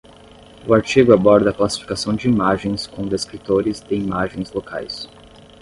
O 0.67 0.73
artigo 0.73 1.13
aborda 1.13 1.51
a 1.51 1.53
classificação 1.53 2.15
de 2.15 2.27
imagens 2.27 2.87
com 2.87 3.07
descritores 3.07 3.81
de 3.81 3.93
imagens 3.93 4.51
locais. 4.51 5.07